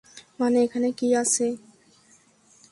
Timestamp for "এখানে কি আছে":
0.63-1.45